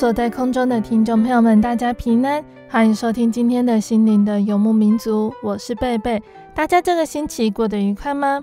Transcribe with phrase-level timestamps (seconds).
[0.00, 6.22] 所在空中的听众朋友们，大家平安，欢迎收听今天的心灵的游牧民族，我是贝贝。
[6.54, 8.42] 大家这个星期过得愉快吗？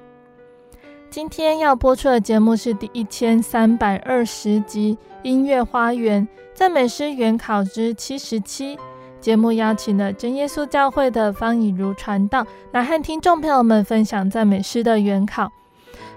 [1.09, 8.78] 今天要播出的节目是第一千三百二十集《音乐花园赞美诗原考之七十七》。
[9.19, 15.52] 节目邀请了真耶稣教会的方以如传道来和听众朋友们分享赞美诗的原考。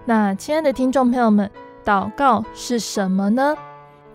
[0.04, 1.50] 那亲爱的听众朋友们，
[1.82, 3.56] 祷告是什么呢？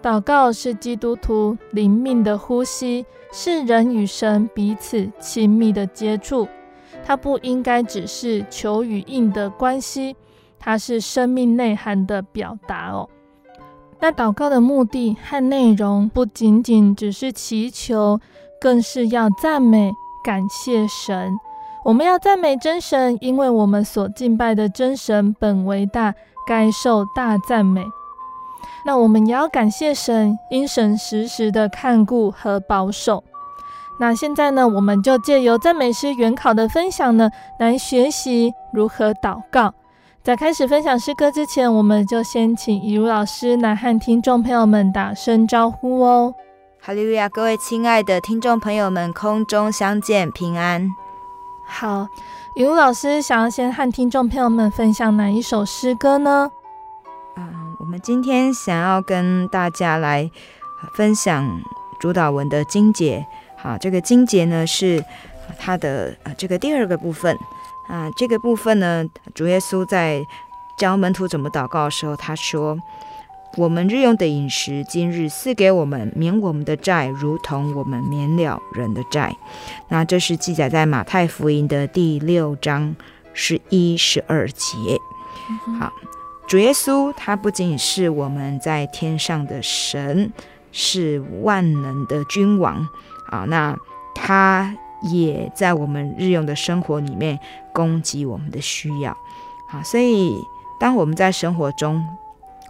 [0.06, 6.48] 祷告是基督徒灵命的呼吸，是人与神彼此亲密的接触。
[7.04, 10.16] 它不应该只是求与应的关系，
[10.60, 13.10] 它是生命内涵的表达哦。
[14.00, 18.20] 那祷告的目的和内容不仅仅只是祈求，
[18.62, 19.92] 更是要赞美、
[20.24, 21.36] 感谢神。
[21.84, 26.14] 我们要赞美真神，因为我们所敬拜的真神本为大，
[26.46, 27.84] 该受大赞美。
[28.86, 33.24] 那我们也要感谢神，因神时时的看顾和保守。
[34.00, 37.30] 那现在呢，我们就借由赞美诗原考的分享呢，
[37.60, 39.74] 来学习如何祷告。
[40.22, 46.34] 在开始分享诗歌之前，我们就先请以如老师来和听众朋友们打声招呼哦。
[46.82, 50.90] 哈利路亚，各位亲爱的听众朋友们，空中相见，平安。
[51.68, 52.08] 好，
[52.56, 56.50] 以如老师想要先和听众朋友们分享哪一首诗歌呢？
[57.86, 60.28] 我们今天想要跟大家来
[60.96, 61.62] 分享
[62.00, 63.24] 主祷文的经节，
[63.56, 65.06] 好，这个经节呢是
[65.60, 67.38] 它的这个第二个部分
[67.88, 70.20] 啊，这个部分呢，主耶稣在
[70.80, 72.76] 教门徒怎么祷告的时候，他说
[73.56, 79.32] ：“我们日用的饮食，今日赐给我们，免我们的债，如同我们免了人的债。”
[79.90, 82.96] 那这是记载在马太福音的第六章
[83.36, 85.00] 十一、十二节。
[85.80, 85.94] 好。
[86.48, 90.32] 主耶稣，他不仅仅是我们在天上的神，
[90.72, 92.88] 是万能的君王
[93.30, 93.76] 啊，那
[94.14, 97.40] 他也在我们日用的生活里面
[97.74, 99.12] 供给我们的需要
[99.70, 99.82] 啊。
[99.84, 100.38] 所以，
[100.80, 102.06] 当我们在生活中，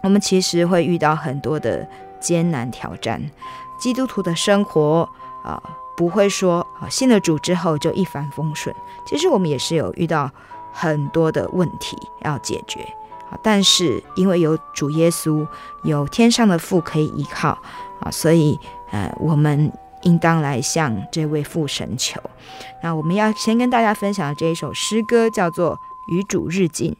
[0.02, 1.86] 我们其实会遇到很多的
[2.18, 3.22] 艰难挑战。
[3.78, 5.06] 基督徒的生活
[5.44, 5.62] 啊，
[5.94, 8.74] 不会说啊，信了主之后就一帆风顺。
[9.06, 10.30] 其实我们也是有遇到
[10.72, 12.80] 很多的问题要解决。
[13.42, 15.46] 但是因为有主耶稣，
[15.82, 17.58] 有天上的父可以依靠
[18.00, 18.58] 啊，所以
[18.90, 19.72] 呃，我们
[20.02, 22.20] 应当来向这位父神求。
[22.82, 25.74] 那我们要先跟大家分享的这一首诗歌，叫做
[26.08, 26.90] 《与主日近》，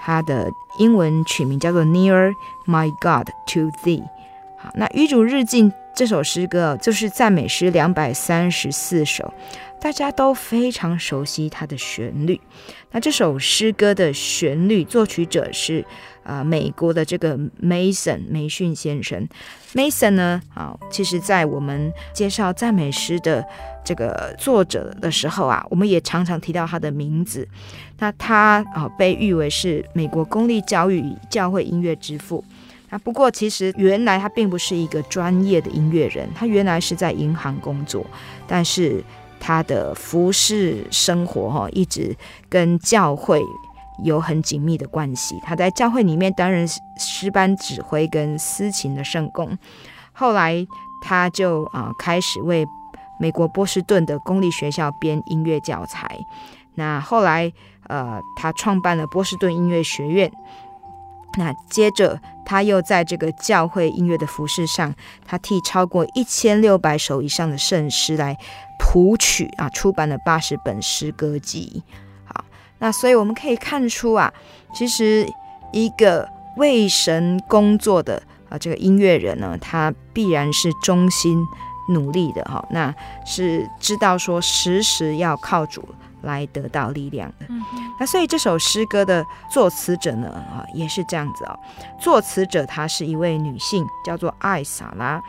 [0.00, 2.34] 它的英文曲名叫做《Near
[2.66, 4.00] My God to Thee》。
[4.58, 9.32] 好，那《与主日近》这首诗歌就是赞美诗两百三十四首。
[9.82, 12.40] 大家都非常熟悉它的旋律。
[12.92, 15.84] 那这首诗歌的旋律作曲者是
[16.22, 19.28] 呃美国的这个 Mason 梅逊先生。
[19.74, 23.44] Mason 呢，啊，其实在我们介绍赞美诗的
[23.82, 27.48] 这个作者的时候啊，我们也常常提到他的名字。
[27.98, 32.44] 那他啊被誉为是美国公立教育与教会音乐之父。
[32.90, 38.06] 那不过其实原来他并不是一个专业的音乐人，他原来是在银行工作，
[38.46, 39.02] 但是。
[39.44, 42.16] 他的服侍生活哈，一直
[42.48, 43.42] 跟教会
[44.04, 45.36] 有很紧密的关系。
[45.42, 46.64] 他在教会里面担任
[46.96, 49.58] 诗班指挥跟司琴的圣工，
[50.12, 50.64] 后来
[51.02, 52.64] 他就啊开始为
[53.18, 56.06] 美国波士顿的公立学校编音乐教材。
[56.76, 57.52] 那后来，
[57.88, 60.30] 呃，他创办了波士顿音乐学院。
[61.38, 64.94] 那接着，他又在这个教会音乐的服饰上，
[65.26, 68.36] 他替超过一千六百首以上的圣诗来
[68.78, 71.82] 谱曲啊，出版了八十本诗歌集。
[72.24, 72.44] 好，
[72.78, 74.32] 那所以我们可以看出啊，
[74.74, 75.26] 其实
[75.72, 81.42] 一个为神工作的啊这个音乐人呢，他必然是忠心
[81.88, 82.94] 努力的哈，那
[83.24, 85.82] 是知道说时时要靠主。
[86.22, 87.46] 来得到力量的，
[87.98, 91.58] 那所以这首诗歌的作词者呢，啊，也是这样子哦。
[92.00, 95.20] 作词者她是一位女性，叫做艾萨拉。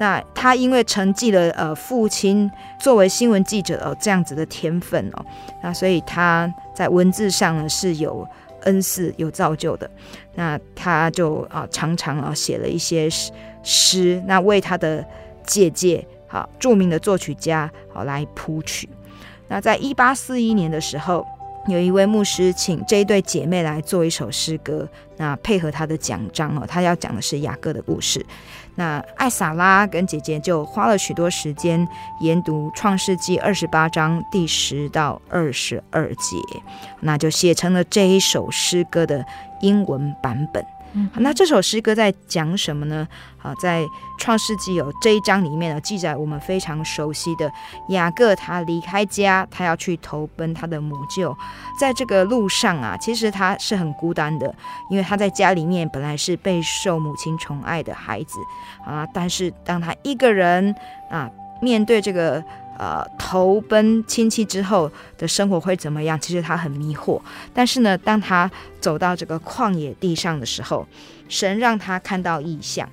[0.00, 5.24] 那她因为承继了呃父亲作为新闻记者哦这样子的天分哦，
[5.62, 8.26] 那所以她在文字上呢是有
[8.62, 9.90] 恩赐、有造就的。
[10.34, 13.08] 那她就啊常常啊写了一些
[13.62, 15.04] 诗，那为她的
[15.44, 18.88] 姐姐好著名的作曲家好来谱曲。
[19.48, 21.26] 那在一八四一年的时候，
[21.66, 28.24] 有一位牧师请这一对姐妹来做一首诗歌，那配合他的讲章哦，他要讲的是雅各的故事。
[28.76, 31.86] 那艾萨拉跟姐姐就花了许多时间
[32.20, 36.36] 研读创世纪二十八章第十到二十二节，
[37.00, 39.24] 那就写成了这一首诗歌的
[39.62, 40.64] 英文版本。
[41.16, 43.06] 那这首诗歌在讲什么呢？
[43.36, 43.84] 好，在
[44.18, 47.50] 创世纪有这一章里面呢，记载我们非常熟悉的
[47.90, 51.36] 雅各，他离开家，他要去投奔他的母舅，
[51.78, 54.52] 在这个路上啊，其实他是很孤单的，
[54.90, 58.38] 因为他在家里面本来是备受母亲宠爱的孩子
[58.84, 60.74] 啊，但是当他一个人
[61.10, 61.30] 啊，
[61.60, 62.42] 面对这个。
[62.78, 66.18] 呃，投奔亲戚之后的生活会怎么样？
[66.20, 67.20] 其实他很迷惑。
[67.52, 68.48] 但是呢，当他
[68.80, 70.86] 走到这个旷野地上的时候，
[71.28, 72.88] 神让他看到异象。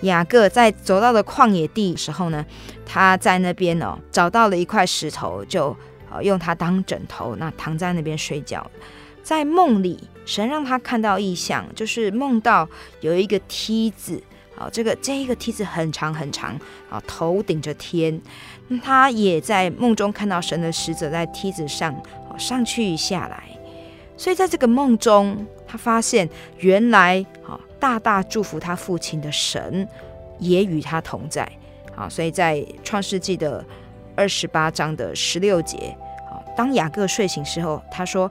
[0.00, 2.44] 雅各在走到的旷野地时候呢，
[2.84, 5.76] 他在那边哦找到了一块石头，就
[6.10, 8.68] 呃用它当枕头，那躺在那边睡觉。
[9.22, 9.96] 在梦里，
[10.26, 12.68] 神让他看到异象，就是梦到
[13.00, 14.20] 有一个梯子。
[14.56, 16.58] 啊，这个这一个梯子很长很长，
[16.90, 18.20] 啊，头顶着天。
[18.82, 21.94] 他也在梦中看到神的使者在梯子上，
[22.38, 23.44] 上去下来。
[24.16, 26.28] 所以在这个梦中，他发现
[26.58, 29.86] 原来，啊，大大祝福他父亲的神
[30.38, 31.50] 也与他同在。
[31.96, 33.64] 啊，所以在创世纪的
[34.14, 35.94] 二十八章的十六节，
[36.30, 38.30] 啊，当雅各睡醒时候，他说：“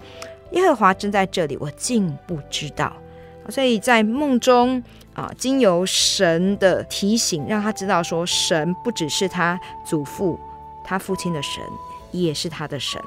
[0.54, 2.92] 耶和华正在这里，我竟不知道。”
[3.50, 4.82] 所以在梦中。
[5.14, 10.40] 啊，经由神的提醒，让他知道说，神不只是他祖父、
[10.86, 11.62] 他父亲的神，
[12.12, 13.02] 也是他的神。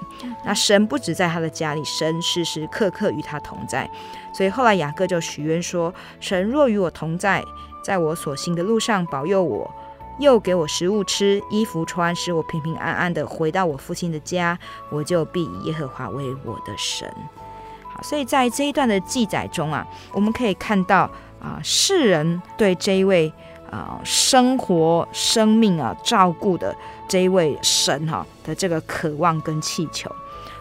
[0.44, 3.90] 那神不止在他的家里，神时时刻刻与他同在。
[4.34, 7.42] 所以后来雅各就许愿说：“神若与我同在，
[7.82, 9.70] 在我所行的路上保佑我，
[10.18, 14.58] 又给我食物吃、衣服穿，使我平平安安的回到我父亲的家，
[14.90, 17.10] 我就必以耶和华为我的神。”
[17.88, 21.10] 好，所以在这一段的记载中啊，我们可以看到。
[21.44, 23.30] 啊，世人对这一位
[23.70, 26.74] 啊生活、生命啊照顾的
[27.06, 30.10] 这一位神哈、的这个渴望跟祈求，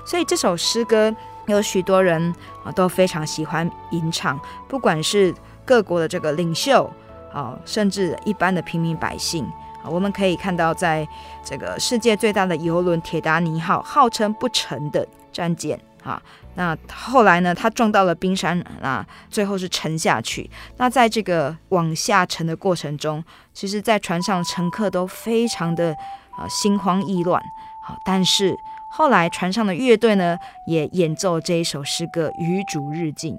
[0.05, 1.15] 所以这首诗歌
[1.45, 2.35] 有许多人
[2.65, 4.37] 啊都非常喜欢吟唱，
[4.67, 5.33] 不管是
[5.63, 6.91] 各国的这个领袖
[7.31, 9.45] 啊，甚至一般的平民百姓
[9.81, 11.07] 啊，我们可以看到，在
[11.45, 16.21] 这个世界最大的邮轮铁达尼号，号称不沉的战舰啊。
[16.55, 17.53] 那后来呢？
[17.53, 20.49] 他撞到了冰山，那最后是沉下去。
[20.77, 25.95] 那在这个往下沉的过程中，其实，在船上乘客都非常的
[26.37, 27.41] 啊心慌意乱。
[27.85, 28.55] 好，但是
[28.91, 33.35] 后来船上的乐队呢，也演奏这一首诗歌《与主日进》。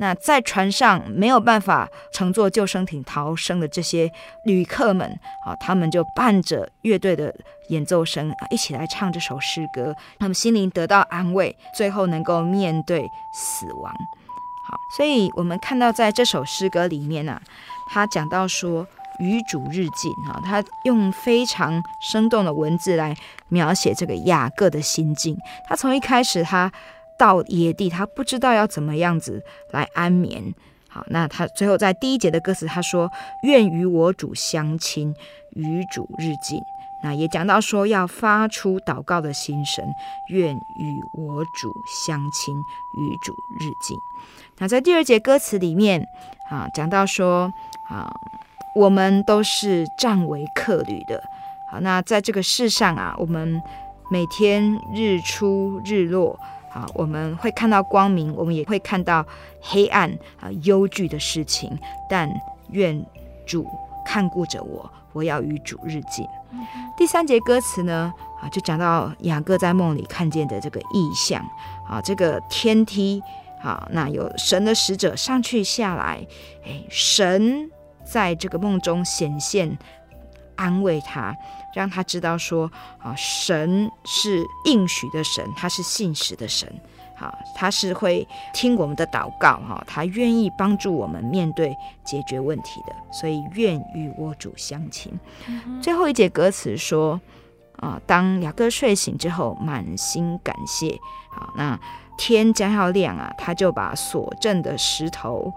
[0.00, 4.10] 那在船上没有办法乘坐救生艇逃生的这些
[4.44, 5.08] 旅客们
[5.46, 7.32] 啊，他们就伴着乐队的
[7.68, 13.92] 演奏声啊，一起来唱这首诗歌，他们心灵得到安慰，最后能够面对死亡。
[14.68, 17.40] 好，所以我们看到在这首诗歌里面呢、
[17.88, 18.84] 他讲到说
[19.20, 23.16] 与主日进啊，他用非常生动的文字来
[23.48, 25.38] 描写这个雅各的心境。
[25.68, 26.72] 他从一开始他。
[27.18, 30.54] 到野地，他不知道要怎么样子来安眠。
[30.88, 33.10] 好，那他最后在第一节的歌词，他说
[33.42, 35.12] ：“愿与我主相亲，
[35.56, 36.62] 与主日进。”
[37.02, 39.84] 那也讲到说要发出祷告的心声，
[40.30, 41.74] 愿与我主
[42.06, 42.56] 相亲，
[42.96, 43.98] 与主日进。
[44.58, 46.02] 那在第二节歌词里面
[46.48, 47.52] 啊，讲到说
[47.90, 48.10] 啊，
[48.74, 51.22] 我们都是暂为客旅的。
[51.70, 53.60] 好，那在这个世上啊，我们
[54.10, 56.38] 每天日出日落。
[56.74, 59.24] 啊，我们会看到光明，我们也会看到
[59.60, 61.78] 黑暗啊，忧惧的事情。
[62.10, 62.28] 但
[62.70, 63.00] 愿
[63.46, 63.64] 主
[64.04, 66.26] 看顾着我，我要与主日进。
[66.96, 68.12] 第三节歌词呢，
[68.42, 71.40] 啊，就讲到雅各在梦里看见的这个意象，
[71.88, 73.22] 啊，这个天梯，
[73.62, 76.26] 啊，那有神的使者上去下来，
[76.64, 77.70] 哎，神
[78.04, 79.78] 在这个梦中显现，
[80.56, 81.36] 安慰他，
[81.74, 86.68] 让他知道说，啊，神是应许的神，他是信实的神。
[87.16, 91.72] 好，他是会听我们的祷告，哈，他愿意帮助我们面对
[92.04, 95.16] 解决问题的，所以愿与我主相亲。
[95.46, 97.20] 嗯、最后一节歌词说，
[97.76, 100.98] 啊，当雅各睡醒之后，满心感谢，
[101.30, 101.78] 好，那
[102.18, 105.52] 天将要亮啊，他就把所镇的石头，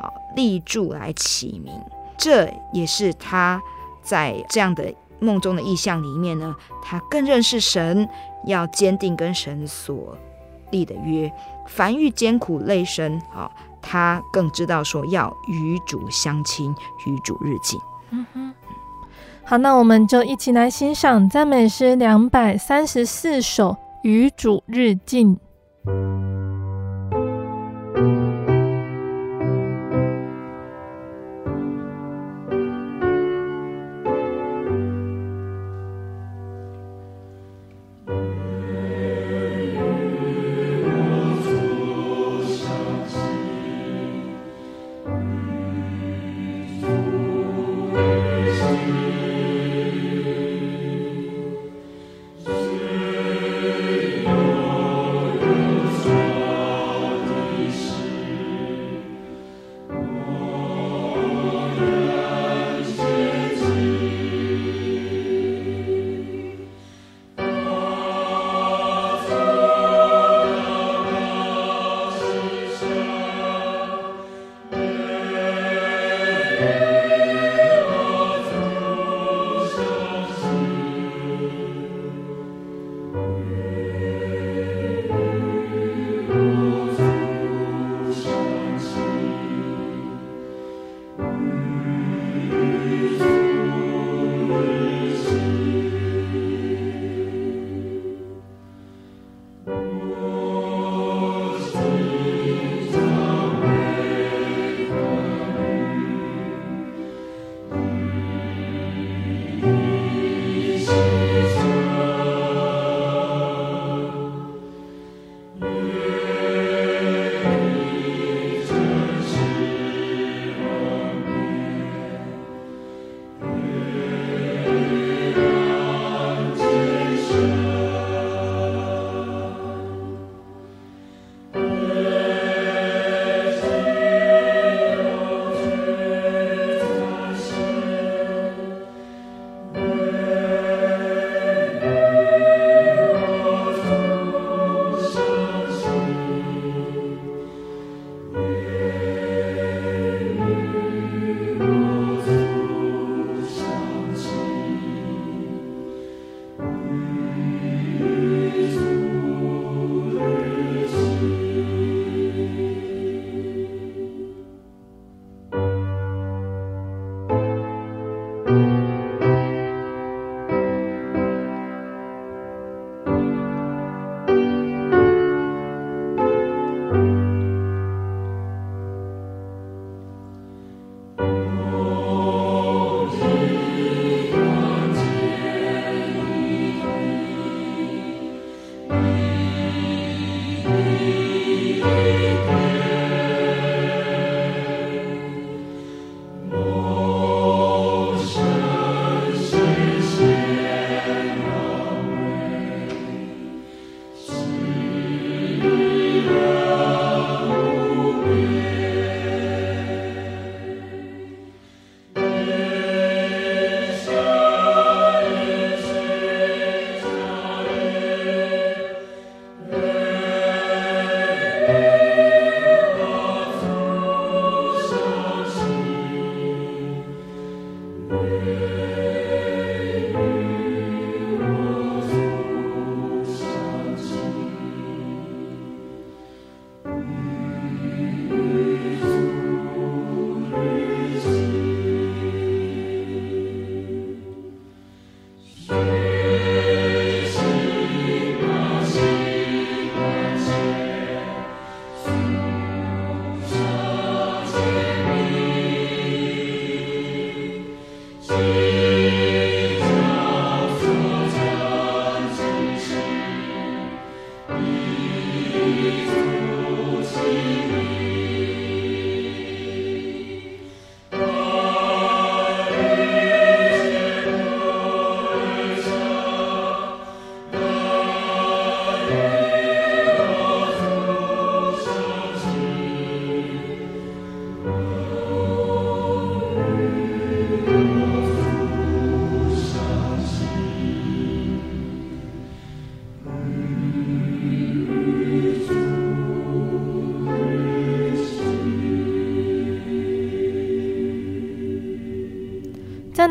[0.00, 1.78] 好立柱来起名，
[2.16, 3.60] 这也是他
[4.02, 8.08] 在这样的梦中的意象里面呢，他更认识神，
[8.46, 10.16] 要坚定跟神所
[10.70, 11.32] 立的约，
[11.66, 16.74] 凡遇艰苦累深，啊，他更知道说要与主相亲，
[17.06, 17.80] 与主日进。
[18.10, 18.54] 嗯哼，
[19.44, 23.70] 好，那我们就一起来欣赏赞美诗两百三十四首
[24.02, 25.38] 《与主日进》。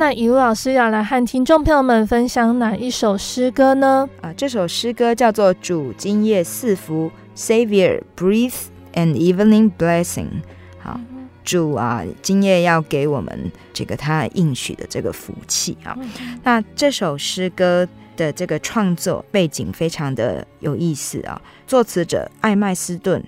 [0.01, 4.10] 那以鲁老师要来和听众朋友们分享哪一首诗歌呢？
[4.20, 8.51] 啊，这首诗歌叫做《主今夜赐福》，Savior breathe
[8.96, 10.41] an evening blessing。
[10.79, 11.00] 好，
[11.43, 15.96] 主啊，今夜要给我们这个他应许的这个福气啊。
[16.41, 23.24] 那这首诗歌的这个创作背景非常的有意思啊，作词者艾麦斯顿。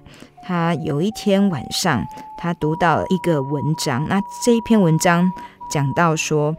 [0.46, 2.04] 他有一天晚上，
[2.38, 4.06] 他读到了一个文章。
[4.10, 5.32] 那这一篇文章
[5.74, 6.56] 讲到说，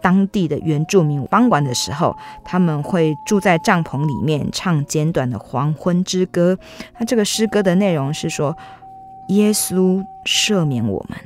[0.00, 6.56] 当地的原住民傍晚的时候，他们会住在帐篷里面，唱简短的黄昏之歌。
[6.96, 8.56] 那这个诗歌的内容是说，
[9.30, 11.18] 耶稣赦免我们。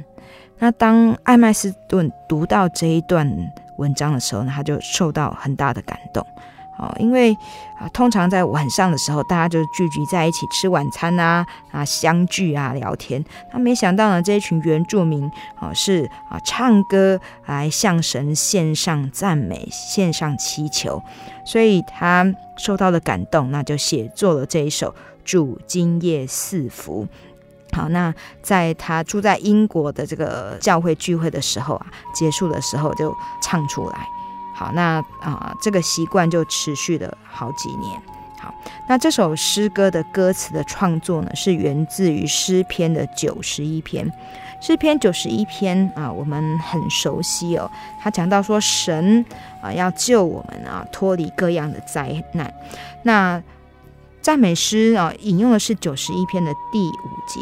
[0.58, 3.30] 那当艾麦斯顿读到这一段
[3.76, 6.26] 文章的时候呢，他就受到很大的感动。
[6.80, 7.36] 哦，因为
[7.78, 13.22] 啊，通常在晚上的时候，大家就聚集在一起吃晚餐啊，啊，相聚啊，聊天。
[13.52, 21.02] 他没想到呢，这一群原住民啊，是啊，唱歌来向神献上赞美，献上祈求，
[21.44, 22.24] 所以他
[22.56, 24.88] 受到了感动，那就写作了这一首
[25.22, 27.06] 《主今夜四福》。
[27.76, 34.08] 好，那在他住在英国的这个教会聚会的时候啊，结束的时候就唱出来。
[34.60, 37.98] 好，那啊、这个习惯就持续了好几年。
[38.38, 38.52] 好，
[38.86, 44.06] 那这首诗歌的歌词的创作呢，是源自于诗篇的九十一篇。
[44.60, 47.70] 诗篇九十一篇啊，我们很熟悉哦。
[48.02, 49.24] 他讲到说，神
[49.62, 52.52] 啊要救我们啊，脱离各样的灾难。
[53.02, 53.42] 那
[54.20, 57.40] 赞美诗啊，引用的是九十一篇的第五节。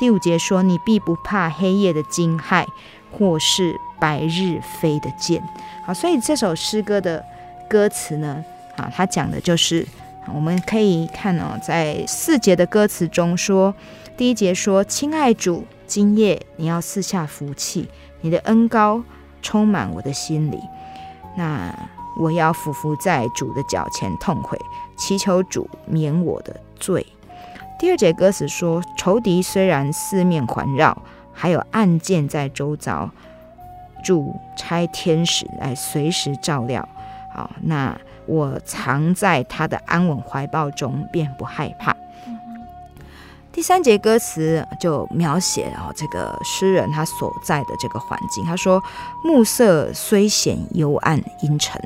[0.00, 2.66] 第五节说：“你必不怕黑夜的惊骇，
[3.12, 5.42] 或是白日飞的箭。”
[5.84, 7.24] 好，所以这首诗歌的
[7.68, 8.44] 歌词呢，
[8.76, 9.86] 啊，它讲的就是，
[10.34, 13.74] 我们可以看哦，在四节的歌词中说，
[14.16, 17.88] 第一节说：“亲爱主，今夜你要赐下福气，
[18.20, 19.02] 你的恩高
[19.42, 20.58] 充满我的心里。
[21.36, 21.72] 那
[22.18, 24.58] 我要俯伏在主的脚前痛悔，
[24.98, 27.06] 祈求主免我的罪。”
[27.78, 33.10] 第二节歌词说：“仇敌虽然四面环绕，还有暗箭在周遭。”
[34.00, 36.88] 主差天使来随时照料，
[37.32, 41.94] 好，那我藏在他的安稳怀抱中，便不害怕。
[43.52, 48.80] 第三节歌词就描写哦，这个诗人他所在的这个环境，他说
[49.24, 51.80] ：“暮色虽显幽暗阴沉，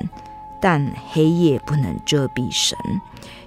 [0.61, 2.79] 但黑夜不能遮蔽神，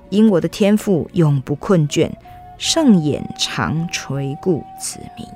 [0.09, 2.11] 因我的天赋永不困倦，
[2.57, 5.27] 圣眼常垂顾子民。”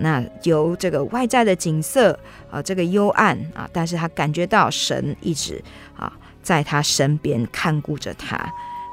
[0.00, 2.18] 那由这个外在的景色
[2.50, 5.62] 啊，这个幽暗啊，但是他感觉到神一直
[5.96, 6.10] 啊
[6.42, 8.36] 在他身边看顾着他，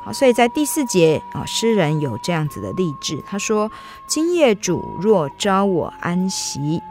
[0.03, 3.71] 好，所以在第四节啊，诗人有这样子的励志，他说
[4.05, 6.81] ：“今夜主若召我安息，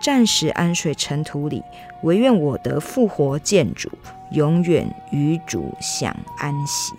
[0.00, 1.60] 暂时安睡尘土里，
[2.04, 3.90] 唯愿我得复活见主，
[4.30, 6.94] 永远与主享安息。”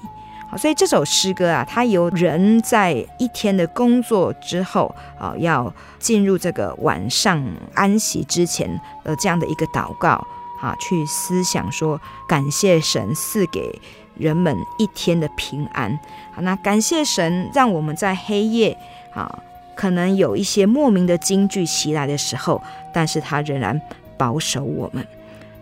[0.58, 7.44] 所以这首诗歌啊，它由人在一天的工作之后啊，要进入这个晚上
[7.74, 8.68] 安息之前
[9.04, 10.26] 的这样的一个祷告
[10.60, 13.80] 啊，去思想说，感谢神赐给
[14.16, 15.98] 人们一天的平安。
[16.34, 18.76] 好，那感谢神让我们在黑夜
[19.14, 19.40] 啊，
[19.76, 23.80] 可能有一些莫名的惊惧袭来的时候，但是他仍然
[24.18, 25.06] 保守我们。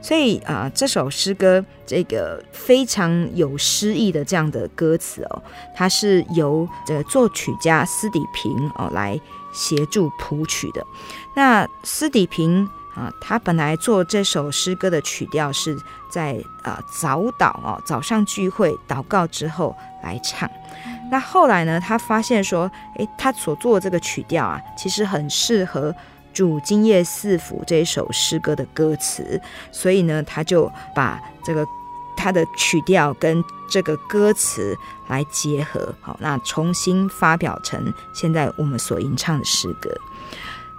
[0.06, 5.42] 所以啊，这首诗歌这个非常有诗意的这样的歌词哦，
[5.76, 9.20] 它是由这个作曲家斯底平哦来
[9.52, 10.86] 协助谱曲的。
[11.36, 15.76] 那斯底平啊，他本来做这首诗歌的曲调是
[16.08, 20.48] 在啊早祷哦，早上聚会祷告之后来唱。
[21.10, 25.92] 那后来呢，他发现说，诶，他所做的这个曲调啊，其实很适合。
[26.36, 31.66] 主今夜四府这一首诗歌的歌词，所以呢，他就把这个
[32.18, 39.90] 他的曲调跟这个歌词来结合，好，那重新发表成现在我们所吟唱的诗歌。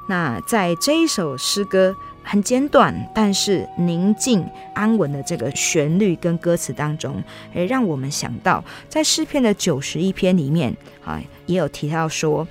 [0.06, 12.46] 那在这一首诗歌很简短，但是宁静安稳的这个旋律跟歌词当中，诶，让我们想到在诗篇的九十一篇里面啊，也有提到说。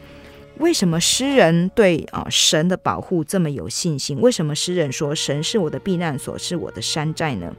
[0.60, 4.20] 为什么诗人对啊神的保护这么有信心？
[4.22, 7.54] 为什么诗人说神是我的避难所，是我的山寨呢？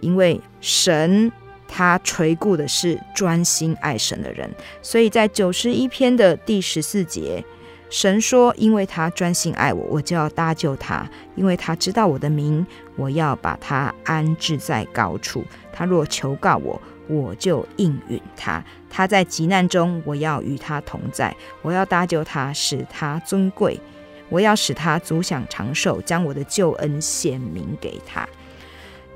[0.00, 1.32] 因为神
[1.66, 4.50] 他垂顾的是专心爱神的人，
[4.82, 7.42] 所以在九十一篇的第十四节，
[7.88, 15.44] 神说：“因为他专心爱我，我就要搭救他；因为他知道我的名，我要把他安置在高处。
[15.72, 23.80] 他若求告我。”我就应允他，他在急难中，我要与他同在，我要搭救他，使他尊贵。
[24.30, 28.26] 我要使他足享长寿，将我的救恩显明给他。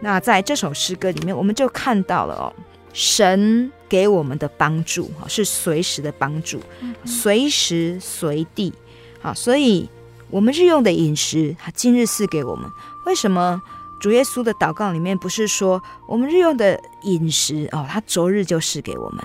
[0.00, 2.52] 那在这首诗歌里面，我们就看到了哦，
[2.92, 6.60] 神给我们的帮助哈，是随时的帮助，
[7.04, 8.72] 随时随地。
[9.20, 9.88] 好，所以
[10.30, 12.70] 我们日用的饮食，他今日赐给我们。
[13.06, 13.60] 为什么
[14.00, 19.24] 主耶稣的祷告里面不是说我们日用的饮食哦，他昨日就赐给我们？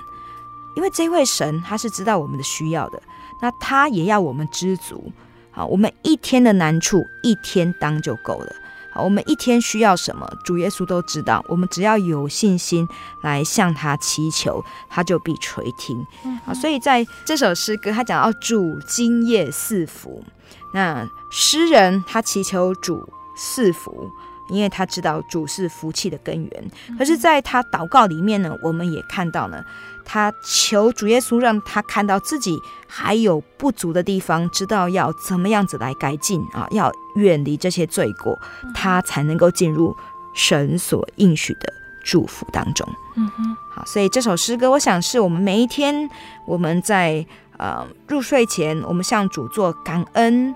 [0.76, 3.00] 因为这位神他是知道我们的需要的，
[3.40, 5.12] 那他也要我们知足。
[5.52, 8.52] 好，我们一天的难处一天当就够了。
[8.92, 11.44] 好，我们一天需要什么，主耶稣都知道。
[11.48, 12.88] 我们只要有信心
[13.22, 16.04] 来向他祈求，他就必垂听。
[16.44, 20.24] 好，所以在这首诗歌，他讲到主今夜赐福。
[20.72, 24.10] 那诗人他祈求主赐福。
[24.48, 29.64] 因为他知道主是福气的根源，可是，在他祷告里面呢，我们也看到呢，
[30.04, 38.38] 他求主耶稣让他看到自己还有不足的地方，知道要怎么样子来改进啊，要远离这些罪过，
[38.74, 39.96] 他才能够进入
[40.34, 41.72] 神所应许的
[42.04, 42.86] 祝福当中。
[43.16, 46.08] 嗯哼，好，所以这首诗歌，我想是我们每一天
[46.46, 47.24] 我们在
[47.56, 50.54] 呃入睡前，我们向主做感恩。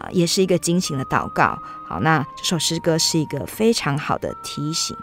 [0.00, 1.58] 啊，也是一个警醒的祷告。
[1.86, 4.96] 好，那这首诗歌是一个非常好的提醒。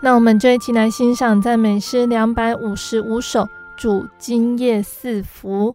[0.00, 5.74] 那我们就一起来欣赏赞美诗两百五十五首，主今夜四福。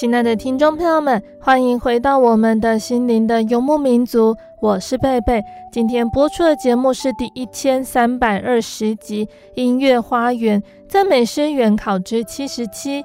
[0.00, 5.44] 亲爱的听众朋友们，欢迎回到我们的心灵的游牧民族，我是贝贝。
[5.70, 13.02] 今天播出的节目是第一千三百二十集《音乐花园赞美诗原考之七十七》。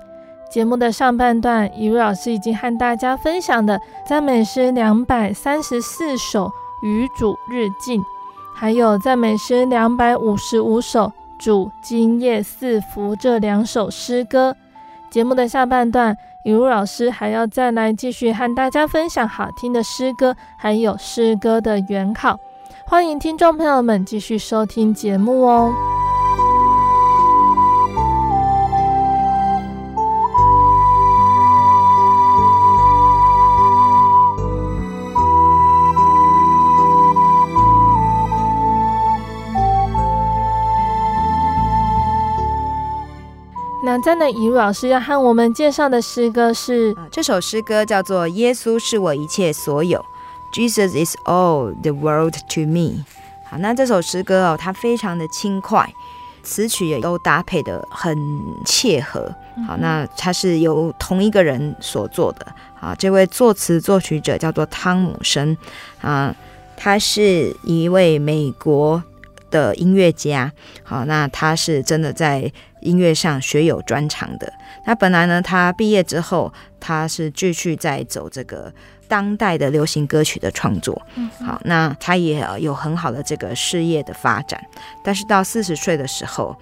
[0.50, 3.78] 节目的上半段，一位老师已经和大家分享的
[4.08, 6.46] 赞美诗两百三十四首
[6.88, 8.00] 《与主日进》，
[8.56, 14.56] 还有赞美诗两百五十五首《主今夜赐福》这两首诗歌。
[15.12, 16.18] 节目的下半段。
[16.46, 22.38] 雨露老师还要再来继续和大家分享好听的诗歌，还有诗歌的原考。
[22.86, 25.74] 欢迎听众朋友们继续收听节目哦。
[44.06, 50.00] 那在那，以如老师要和我们介绍的诗歌是，这首诗歌叫做《耶稣是我一切所有》
[50.56, 53.04] ，Jesus is all the world to me。
[53.50, 55.92] 好，那这首诗歌哦，它非常的轻快，
[56.44, 58.16] 词曲也都搭配的很
[58.64, 59.34] 切合。
[59.68, 62.46] 好，那它是由同一个人所做的。
[62.80, 65.58] 啊，这位作词作曲者叫做汤姆森
[66.02, 66.36] 啊，
[66.78, 69.02] 他是一位美国。
[69.56, 70.52] 的音乐家，
[70.84, 74.52] 好，那他是真的在音乐上学有专长的。
[74.86, 78.74] 那本来呢，他毕业之后，他是继续在走这个
[79.08, 81.02] 当代的流行歌曲的创作，
[81.40, 84.62] 好，那他也有很好的这个事业的发展。
[85.02, 86.54] 但是到四十岁的时候，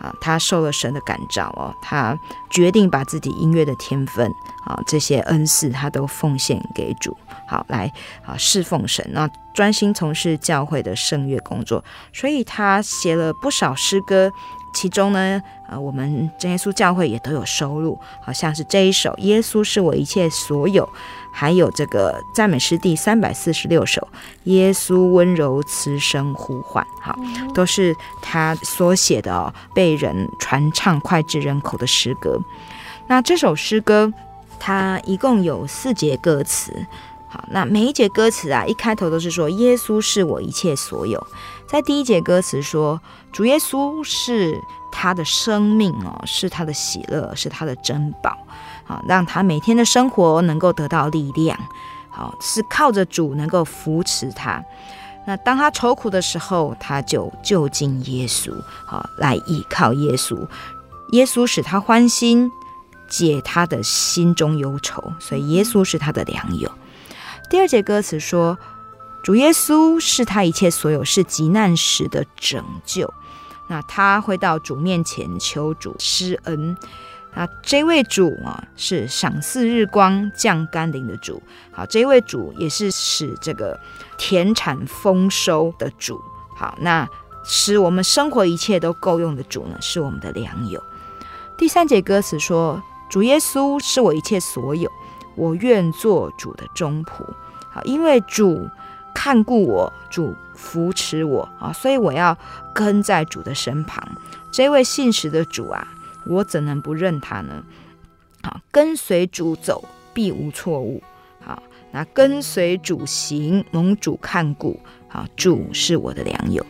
[0.00, 2.18] 啊，他受了神的感召哦，他
[2.50, 4.26] 决定把自己音乐的天分
[4.64, 7.92] 啊，这些恩赐，他都奉献给主，好来
[8.24, 11.84] 啊侍奉神，那专心从事教会的圣乐工作。
[12.12, 14.32] 所以他写了不少诗歌，
[14.72, 20.84] 其中呢，呃，我们真耶稣教会也都有收录，好像是这一首《耶稣是我一切所有》。
[21.32, 24.06] 还有这个赞美诗第三百四十六首，
[24.44, 27.18] 耶稣温柔慈声呼唤，好，
[27.54, 32.38] 都是他所写的哦，被人传唱脍炙人口的诗歌。
[33.06, 34.12] 那这首诗歌，
[34.58, 36.86] 它一共有四节歌词，
[37.28, 41.26] 好，那每一节歌词啊，一开头都是说耶稣是我一切所有。
[41.66, 43.00] 在第一节歌词说，
[43.32, 44.60] 主耶稣是
[44.92, 48.36] 他的生命哦，是他的喜乐，是他的珍宝。
[48.90, 51.56] 啊，让他每天的生活能够得到力量，
[52.10, 54.60] 好，是靠着主能够扶持他。
[55.26, 58.52] 那当他愁苦的时候，他就就近耶稣，
[58.84, 60.36] 好，来依靠耶稣。
[61.12, 62.50] 耶稣使他欢心，
[63.08, 66.68] 解他的心中忧愁，所以耶稣是他的良友。
[67.48, 68.58] 第二节歌词说，
[69.22, 73.12] 主耶稣是他一切所有，是急难时的拯救。
[73.68, 76.76] 那他会到主面前求主施恩。
[77.32, 81.40] 啊，这位主啊，是赏赐日光、降甘霖的主。
[81.70, 83.78] 好，这位主也是使这个
[84.18, 86.20] 田产丰收的主。
[86.56, 87.08] 好，那
[87.44, 90.82] 使我们生活一切都够用的主呢，是我们的良友。
[91.56, 94.90] 第三节歌词说：“主耶稣是我一切所有，
[95.36, 97.24] 我愿做主的忠仆。”
[97.70, 98.68] 好，因为主
[99.14, 102.36] 看顾我，主扶持我啊，所以我要
[102.74, 104.02] 跟在主的身旁。
[104.50, 105.86] 这位信实的主啊。
[106.26, 107.64] 我怎能不认他呢？
[108.42, 111.02] 好，跟随主走，必无错误。
[111.40, 114.78] 好，那跟随主行，蒙主看顾。
[115.08, 116.64] 好，主是我的良友。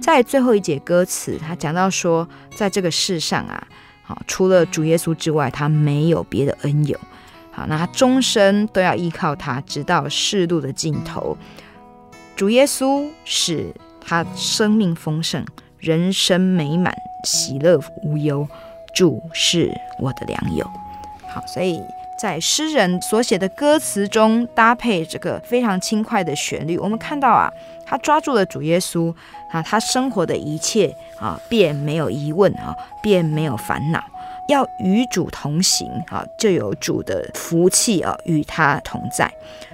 [0.00, 3.66] 在最后一节歌词，他讲到说，在这个世上啊，
[4.02, 6.98] 好，除了主耶稣之外，他没有别的恩友。
[7.50, 11.36] 好，那他终身都要依靠他，直到世路的尽头。
[12.34, 15.44] 主耶稣使他生命丰盛，
[15.78, 18.48] 人生美满，喜乐无忧。
[18.92, 20.68] 主是我的良友，
[21.26, 21.82] 好，所以
[22.18, 27.52] 在诗人所写的歌词中搭配这个非常轻快的旋律，我们看到啊，
[27.84, 29.12] 他抓住了主耶稣
[29.50, 34.04] 啊，他生活的一切啊，便没有疑问啊，便没有烦恼，
[34.48, 39.32] 要与主同行啊，就有主的福气啊与他同在，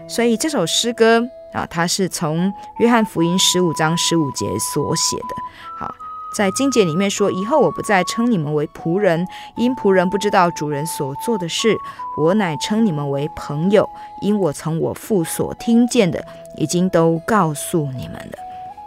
[0.09, 5.35] 所以这首诗歌啊，它是从约翰福音十五章十五节所写的，
[5.79, 5.95] 好。
[6.39, 11.75] 在经节里面说：“以后我不再称你们为仆人，因仆人不知道主人所做的事；
[12.17, 13.85] 我乃称你们为朋友，
[14.23, 16.25] 因我从我父所听见的，
[16.57, 18.39] 已经都告诉你们了。”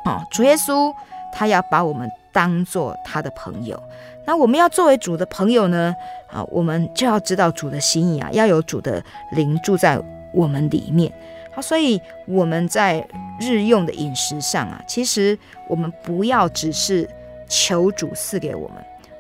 [0.10, 0.94] 哦，主耶稣
[1.34, 3.78] 他要把我们当做他的朋友，
[4.26, 5.94] 那我们要作为主的朋友呢？
[6.32, 10.02] 啊，我们就要知道主的心意啊，要有主的灵住在
[10.34, 11.12] 我们里面。
[11.54, 13.06] 好，所以我们在
[13.42, 15.38] 日用的饮食上啊，其实
[15.68, 17.06] 我们不要只是。
[17.52, 18.78] 求主赐给我们，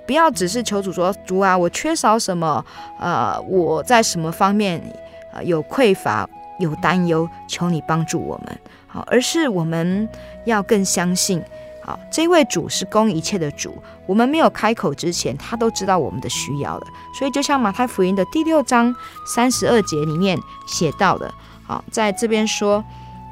[0.08, 2.65] 不要只是求主说，主啊，我缺少什么？
[2.98, 4.82] 呃，我在什么方面
[5.34, 8.58] 呃有匮乏、有担忧，求你帮助我们。
[8.88, 10.08] 好，而是我们
[10.46, 11.44] 要更相信，
[11.84, 13.76] 好，这位主是供一切的主。
[14.06, 16.88] 我们没有开口之前，他都知道我们的需要了。
[17.17, 18.94] 所以，就像马太福音的第六章
[19.26, 21.34] 三十二节里面写到的，
[21.65, 22.84] 好，在这边说，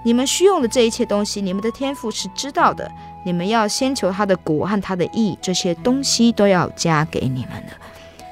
[0.03, 2.89] 你们需用的这一切东西，你们的天赋是知道的。
[3.23, 7.73] 你们要先求他的国和他的义，这些东西都要加给你们的。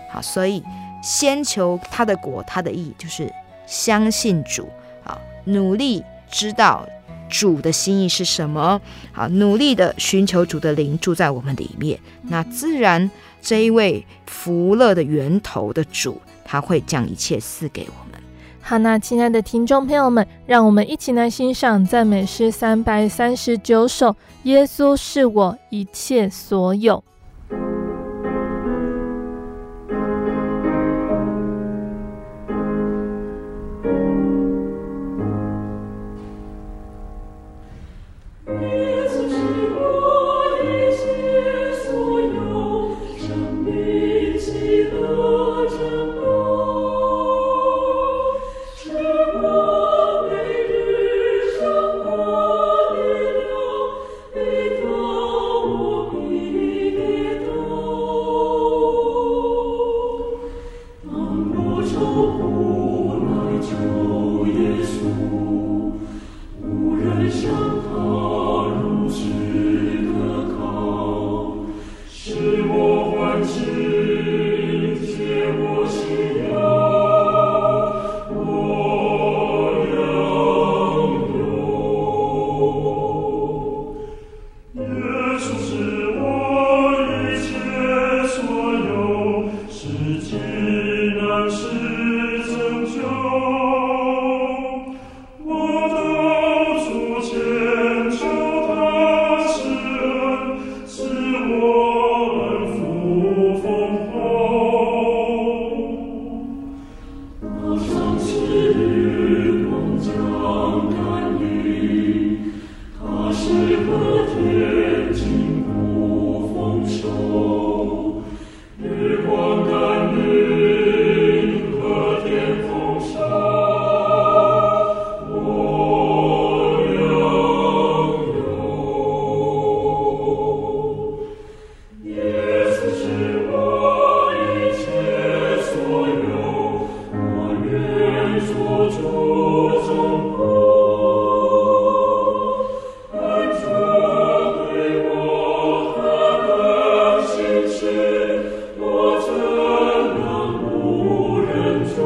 [0.10, 0.63] 好，所以
[1.04, 3.32] 先求他的国，他的义，就是
[3.65, 4.67] 相信主，
[5.04, 6.88] 好，努力知道
[7.30, 18.07] 主的心意是什么，好，努力的寻求主的灵住在我们里面，那自然这一位福乐的源头的主，他会将一切赐给我。
[18.69, 24.13] 好，那亲爱的听众朋友们，让我们一起来欣赏赞美诗三百三十九首。
[24.43, 27.01] 耶稣是我一切所有。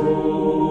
[0.04, 0.70] Oh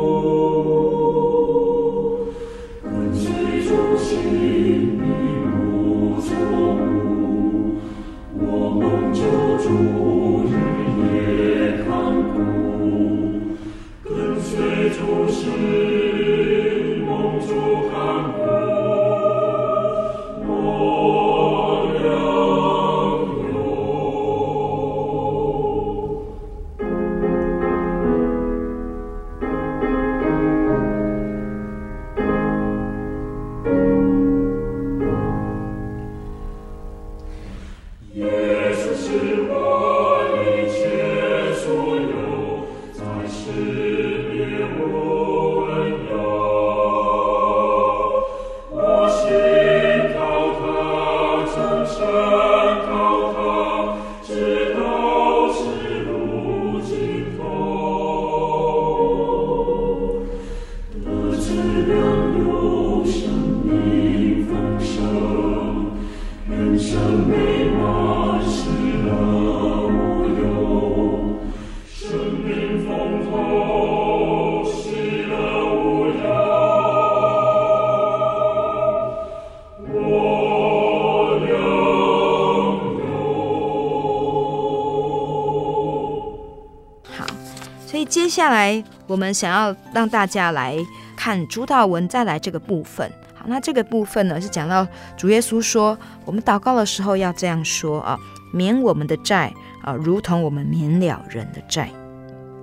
[88.40, 90.74] 下来，我们想要让大家来
[91.14, 93.07] 看主祷文，再来这个部分。
[93.35, 98.18] 好，那这个部分呢，是讲到主耶稣说，我们祷告的时候要这样说啊：
[98.50, 101.90] 免我们的债啊，如同我们免了人的债。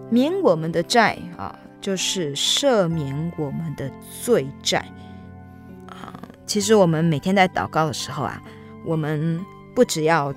[0.10, 3.88] 免我们的债啊，就是赦免我们的
[4.24, 4.84] 罪债
[5.88, 6.18] 啊。
[6.48, 8.42] 其实我们每天在祷告的时候啊，
[8.84, 9.40] 我们
[9.76, 10.34] 不只要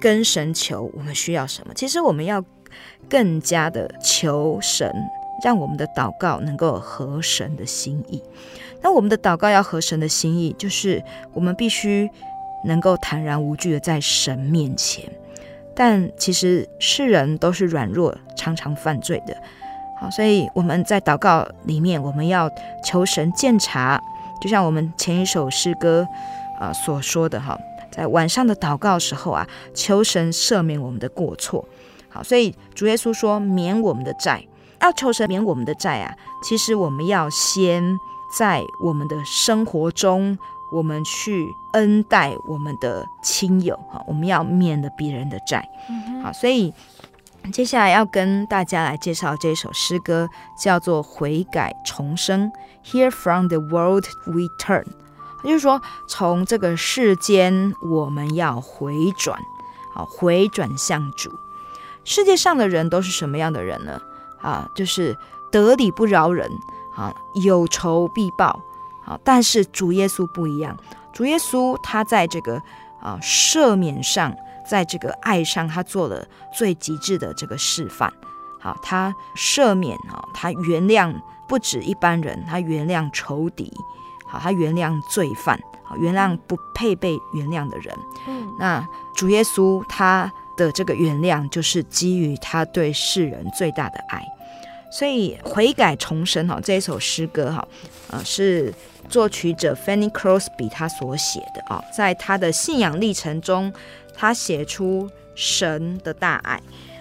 [0.00, 2.42] 跟神求我们需要什么，其实我们要。
[3.08, 4.92] 更加的求神，
[5.44, 8.22] 让我们的祷告能够合神的心意。
[8.82, 11.02] 那我们的祷告要合神的心意，就是
[11.32, 12.10] 我们必须
[12.64, 15.04] 能够坦然无惧的在神面前。
[15.74, 19.36] 但其实世人都是软弱，常常犯罪的。
[19.98, 22.50] 好，所以我们在祷告里面，我们要
[22.84, 24.02] 求神鉴察，
[24.40, 26.06] 就像我们前一首诗歌
[26.58, 27.58] 啊、所说的哈，
[27.90, 31.64] 在晚上的祷告时候啊，求神赦免我们的过错。
[32.10, 34.44] 好，所以主耶稣说免我们的债，
[34.80, 36.14] 要求神免我们的债啊。
[36.42, 37.98] 其实我们要先
[38.36, 40.36] 在我们的生活中，
[40.72, 45.68] 我们去恩待我们的亲友，哈，我们要免了别人的债。
[46.22, 46.72] 好，所以
[47.52, 52.50] 接下来要跟大家来介绍这首诗歌，叫做悔改重生。
[52.84, 54.84] Here from the world we turn，
[55.44, 59.38] 就是说从这个世间我们要回转，
[59.94, 61.30] 好，回转向主。
[62.10, 64.02] 世界上的人都是什么样的人呢？
[64.42, 65.16] 啊，就是
[65.52, 66.50] 得理不饶人，
[66.96, 68.60] 啊，有仇必报，
[69.06, 70.76] 啊，但是主耶稣不一样，
[71.12, 72.60] 主耶稣他在这个
[73.00, 74.34] 啊赦免上，
[74.68, 78.12] 在这个爱上，他做了最极致的这个示范。
[78.58, 81.14] 好，他赦免啊，他原谅
[81.46, 83.72] 不止一般人，他原谅仇敌，
[84.26, 87.96] 好，他原谅罪犯，好，原谅不配被原谅的人。
[88.26, 88.84] 嗯，那
[89.14, 90.28] 主耶稣他。
[90.66, 94.22] 的这个原谅，就是基于他对世人最大的爱，
[94.90, 97.66] 所以悔改重生哈，这一首诗歌哈，
[98.10, 98.72] 呃，是
[99.08, 103.72] 作曲者 Fanny Crosby 他所写的啊，在他的信仰历程中，
[104.14, 106.60] 他写出神的大爱。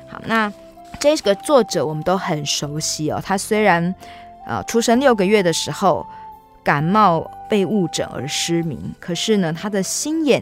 [0.10, 0.52] 好，那
[1.00, 3.94] 这个作者我们都很熟悉哦，他虽然
[4.48, 6.06] 呃出生六个月的时候
[6.64, 10.42] 感冒被误诊而失明，可是呢，他的心眼。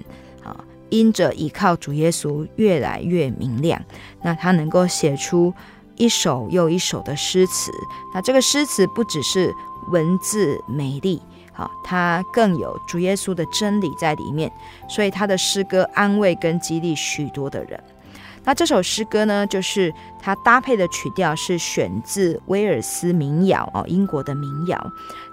[0.89, 3.81] 因着倚靠主耶稣越来越明亮，
[4.21, 5.53] 那他能够写出
[5.95, 7.71] 一首又一首的诗词。
[8.13, 9.53] 那这个诗词不只是
[9.91, 11.21] 文字美丽，
[11.53, 14.51] 好，它更有主耶稣的真理在里面。
[14.89, 17.81] 所以他的诗歌安慰跟激励许多的人。
[18.43, 24.91] 那这首诗歌呢，就是它搭配的曲调是选自威尔斯民谣哦，英国的民谣。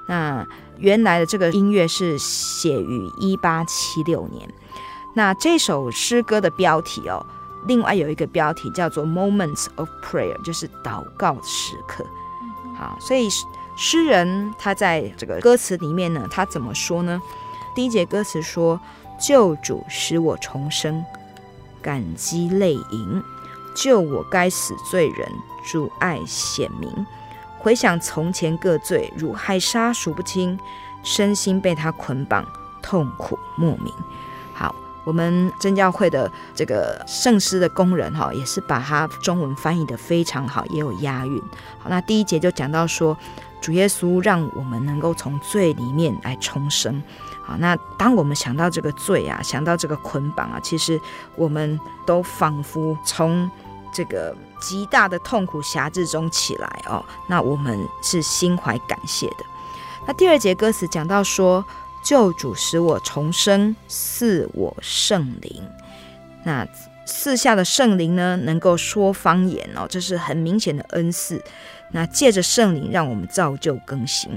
[0.09, 0.45] 那
[0.79, 4.49] 原来的这个音乐是写于一八七六年。
[5.15, 7.25] 那这首诗歌的标题哦，
[7.67, 12.05] 另外有一个标题叫做 Moments of Prayer，就是祷告时刻。
[12.77, 13.29] 好，所以
[13.77, 17.23] 诗人他在这个歌词里面呢，他怎么说呢？
[17.75, 18.81] 第一节歌词说
[19.21, 21.05] ：“救主使我重生，
[21.81, 23.23] 感激泪盈，
[23.75, 25.29] 救我该死罪人，
[25.65, 27.07] 主爱显明。
[27.59, 30.59] 回想从前各罪，如海沙数不清，
[31.03, 32.45] 身心被他捆绑，
[32.83, 33.93] 痛苦莫名。”
[35.05, 41.41] 我们真教会的这个圣诗的工人哈，也是把它中文翻译得非常好，也有押韵。
[41.79, 43.17] 好，那第一节就讲到说，
[43.61, 47.03] 主耶稣让我们能够从罪里面来重生，
[47.43, 51.01] 好，那当我们想到这个罪啊，想到这个捆绑啊，其实
[51.37, 53.51] 我们都仿佛从
[53.93, 57.05] 这个极大的痛苦辖制中起来哦。
[57.29, 59.45] 那我们是心怀感谢的。
[60.07, 61.65] 那第二节歌词讲到说，
[62.05, 65.63] 救主使我重生，赐我圣灵。
[66.45, 66.67] 那
[67.07, 71.43] 赐下的圣灵呢，能够说方言哦，这是很明显的恩赐。
[71.91, 74.31] 那借着圣灵，让我们造就更新。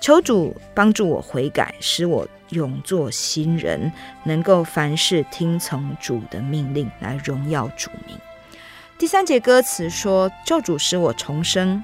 [0.00, 3.92] 求主帮助我悔改，使我永做新人，
[4.24, 8.18] 能够凡事听从主的命令，来荣耀主名。
[8.98, 11.82] 第三节歌词说：“救主使我重生，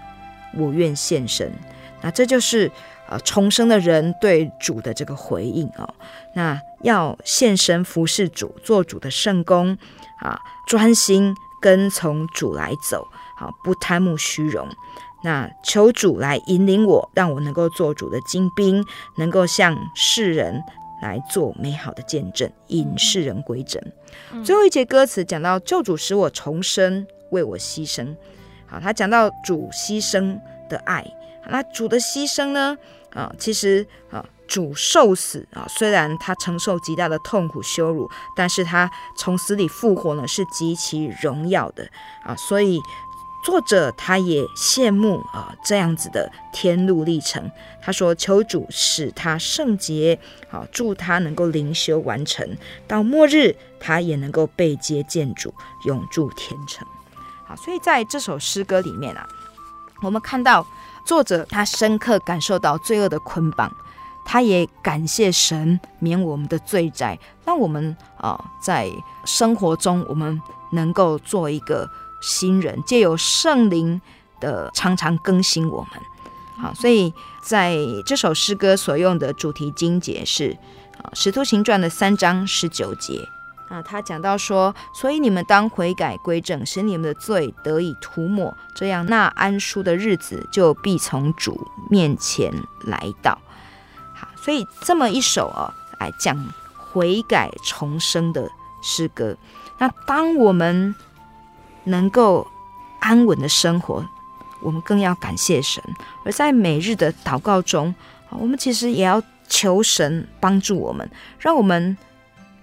[0.55, 1.53] 我愿献身。”
[2.01, 2.70] 那这就是
[3.13, 5.95] 呃重生的人对主的这个回应哦。
[6.35, 9.77] 那要献身服侍主，做主的圣工
[10.21, 13.07] 啊，专心跟从主来走，
[13.37, 14.67] 好，不贪慕虚荣。
[15.25, 18.85] 那求主来引领我，让我能够做主的精兵，
[19.19, 20.61] 能够向世人
[21.03, 23.81] 来做美好的见证，引世人归正。
[24.33, 28.17] 嗯、最后一节歌词讲到救主使我重生，为我牺牲。
[28.67, 31.05] 好，他讲到主牺牲的爱。
[31.49, 32.79] 那主的牺牲呢？
[33.15, 41.89] 啊，其实啊，主受死啊，虽然他承受极大的痛苦羞辱，但是他从死里复活呢，是极其荣耀的
[42.25, 42.81] 啊，所以。
[43.45, 47.51] 作者他也羡慕啊这样子的天路历程。
[47.83, 50.17] 他说：“求主使他圣洁，
[50.49, 52.49] 好祝他能够灵修完成，
[52.87, 55.53] 到末日他也能够被接见主，
[55.87, 56.87] 永住天城。”
[57.45, 59.27] 好，所以在这首诗歌里面啊，
[60.03, 60.65] 我们看到
[61.05, 63.70] 作者他深刻感受到罪恶的捆绑，
[64.24, 68.90] 他也感谢神免我们的罪债，让我们啊在
[69.24, 70.40] 生活中我们
[70.72, 71.88] 能够做一个。
[72.24, 74.00] 新人借由圣灵
[74.38, 75.90] 的常常更新我们，
[76.57, 77.76] 好，所以在
[78.07, 80.57] 这首诗歌所用的主题经节是
[80.98, 83.28] 啊《使徒行传》的三章十九节
[83.73, 92.53] 啊，他讲到说，所以你们当悔改归正，使你们的罪得以涂抹，这样那安舒的日子就必从主面前
[92.83, 93.41] 来到。
[94.14, 96.37] 好，所以这么一首啊，来讲
[96.77, 98.47] 悔改重生的
[98.83, 99.35] 诗歌。
[99.79, 100.95] 那当我们
[101.85, 102.47] 能够
[103.01, 104.05] 安稳的生活，
[104.61, 105.83] 我们更要感谢神。
[106.27, 107.95] 而在每日的祷告中，
[108.29, 111.97] 我们其实也要求神帮助我们，让我们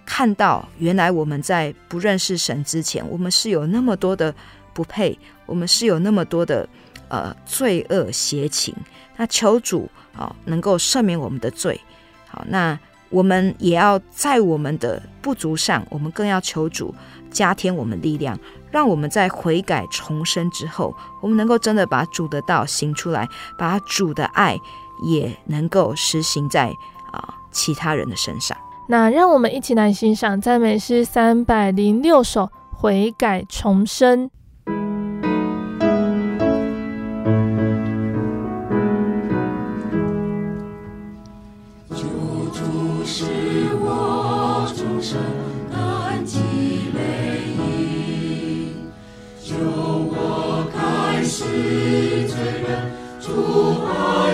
[0.09, 4.33] 看到原来我们在不认识神之前，我们是有那么多的
[4.73, 6.67] 不配，我们是有那么多的
[7.09, 8.75] 呃罪恶邪情。
[9.15, 9.87] 那求主
[10.17, 11.79] 啊，能够赦免我们的罪。
[12.27, 12.77] 好，那
[13.09, 16.93] 我们也要在我们的不足上，我们更要求主
[17.29, 18.37] 加添我们力量。
[18.71, 23.29] 让我们在悔改重生之后，我们能够真的把主的道行出来，
[23.59, 24.57] 把主的爱
[25.03, 26.73] 也能够实行在
[27.11, 28.57] 啊、其他人的身上。
[28.91, 34.27] 那让我们一起来欣赏赞美诗三百零六首《悔改重生》。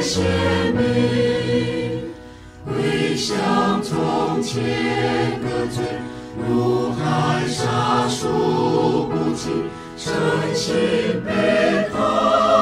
[0.05, 0.23] 献
[0.75, 1.24] 命，
[3.15, 4.61] 像从前
[5.41, 5.83] 的罪，
[6.37, 10.13] 如海沙数不清，身
[10.53, 10.75] 心
[11.25, 12.54] 被痛。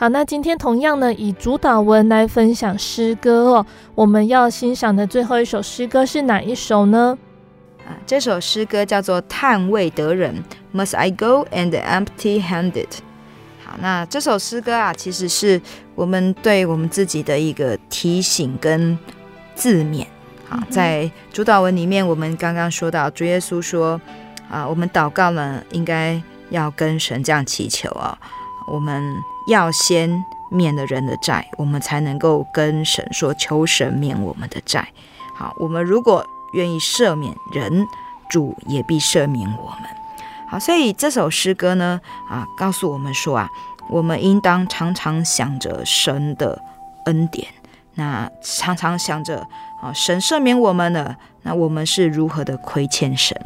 [0.00, 3.66] 好，那今天同样呢，以主导文来分享诗歌哦。
[3.94, 7.18] 我们要欣赏的最后一首诗歌是哪一首呢？
[7.86, 10.42] 啊，这首诗歌叫做《探未得人》
[10.74, 12.86] ，Must I go and empty-handed？
[13.62, 15.60] 好，那这首诗歌啊，其实是
[15.94, 18.98] 我们对我们自己的一个提醒跟
[19.54, 20.06] 自勉。
[20.48, 24.00] 好，在主导文里面，我们刚刚说到，主耶稣说
[24.50, 28.18] 啊，我们祷告呢，应该要跟神这样祈求啊，
[28.66, 29.14] 我们。
[29.50, 34.88] 要先免了人的债，我们才能够跟神说，求神免我们的债。
[35.36, 37.84] 好，我们如果愿意赦免人，
[38.28, 39.90] 主也必赦免我们。
[40.48, 43.48] 好，所以这首诗歌呢，啊，告诉我们说啊，
[43.88, 46.62] 我们应当常常想着神的
[47.06, 47.48] 恩典，
[47.94, 49.44] 那常常想着
[49.82, 53.36] 啊，神赦免我们了，那我们是如何的亏欠神。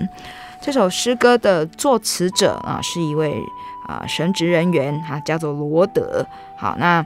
[0.61, 3.43] 这首诗歌的作词者啊，是一位。
[3.87, 6.27] 啊，神职人员哈、啊，叫做罗德。
[6.57, 7.05] 好，那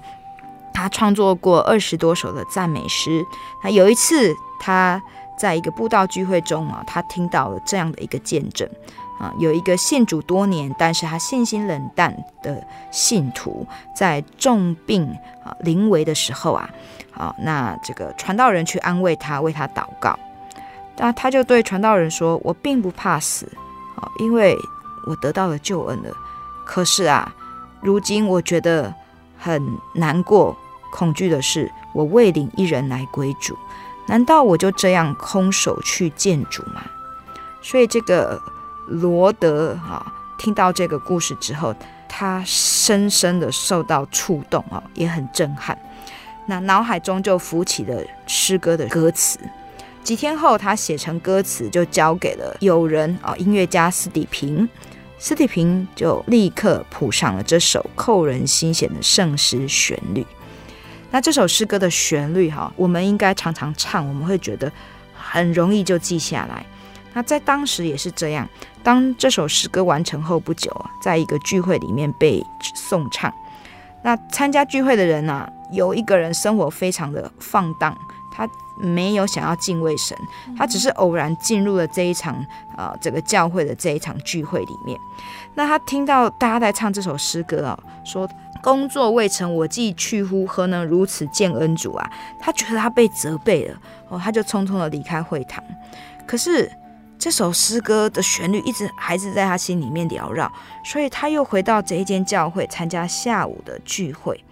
[0.72, 3.24] 他创作过二十多首的赞美诗。
[3.62, 5.02] 那有一次，他
[5.36, 8.68] 在一个布道聚会中啊，他听到了这样的一个见证
[9.18, 15.04] 啊，有一个信主多年，但是他信心冷淡的信徒，在重病
[15.44, 16.70] 啊临危的时候啊，
[17.12, 20.16] 啊，那这个传道人去安慰他，为他祷告。
[20.96, 23.46] 那他就对传道人说：“我并不怕死，
[23.96, 24.56] 啊，因为
[25.06, 26.12] 我得到了救恩了。”
[26.68, 27.34] 可是啊，
[27.80, 28.94] 如今我觉得
[29.38, 30.54] 很难过、
[30.92, 33.56] 恐惧的是，我未领一人来归主，
[34.06, 36.82] 难道我就这样空手去见主吗？
[37.62, 38.40] 所以这个
[38.86, 41.74] 罗德、啊、听到这个故事之后，
[42.06, 45.76] 他深深的受到触动啊，也很震撼。
[46.46, 49.38] 那脑海中就浮起了诗歌的歌词。
[50.04, 54.68] 几天后，他写成歌词，就交给了友人啊，音乐家斯底平。
[55.18, 60.24] 斯蒂平就立刻谱上了这首扣人心弦的圣诗旋律。
[61.10, 64.70] 那这首诗歌的旋律哈，我们应该常常唱，我们会觉得
[65.14, 66.64] 很容易就记下来。
[67.14, 68.48] 那在当时也是这样。
[68.82, 70.70] 当这首诗歌完成后不久，
[71.02, 72.40] 在一个聚会里面被
[72.76, 73.32] 颂唱。
[74.02, 77.96] 那参加聚会的人啊，有一个人生活非常的放荡，
[78.30, 78.48] 他。
[78.80, 80.16] 没有想要敬畏神，
[80.56, 82.44] 他只是偶然进入了这一场、
[82.76, 84.98] 呃，这个教会的这一场聚会里面。
[85.54, 88.28] 那他听到大家在唱这首诗歌啊，说
[88.62, 92.10] 工作未成，我既去乎，何能如此见恩主啊？
[92.38, 93.76] 他觉得他被责备了
[94.08, 95.62] 哦，他就匆匆的离开会堂。
[96.26, 96.70] 可是
[97.18, 100.50] 这首诗歌的旋律一直还是在他心里面缭绕，
[100.84, 104.44] 所以他又回到这一间教会参加下午的聚会。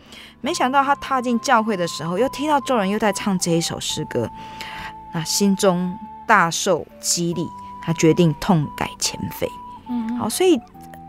[0.47, 4.31] 没想到他踏进教会的时候，又听到众人又在唱这一首诗歌，
[5.13, 5.93] 那心中
[6.25, 7.49] 大受激励，
[7.83, 9.49] 他决定痛改前非。
[9.89, 10.57] 嗯，好，所以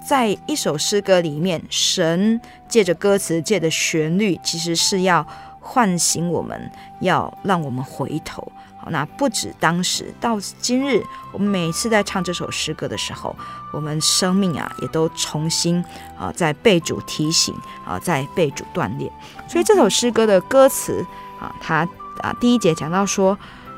[0.03, 5.23] 在一首诗歌里面，神借着歌词、借着旋律，其实是要
[5.59, 6.71] 唤醒我们，
[7.01, 8.51] 要让我们回头。
[8.79, 13.35] 好那不止当时，到今日，我们每次在唱这首诗歌的时候，
[13.73, 15.83] 我们生命啊，也都重新
[16.17, 17.53] 啊，在被主提醒
[17.85, 19.11] 啊，在被主锻炼。
[19.49, 21.05] 所以这首诗歌的歌词
[21.41, 21.87] 啊，它
[22.21, 23.37] 啊第一节讲到说：“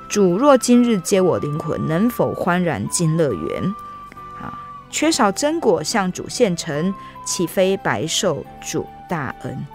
[0.10, 3.76] 主若今日接我灵魂，能否欢然进乐园？”
[4.40, 4.60] 啊，
[4.92, 6.94] 缺少真果向主献呈，
[7.26, 9.66] 岂非白受主大恩？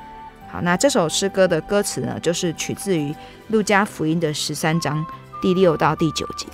[0.55, 3.13] 好，那这首诗歌的歌词呢，就是取自于
[3.49, 5.05] 路加福音的十三章。
[5.43, 6.47] 第六到第九节，